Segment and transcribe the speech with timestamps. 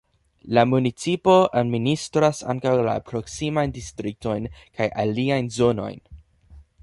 [0.57, 6.03] La municipo administras ankaŭ la proksimajn distriktojn kaj aliajn zonojn.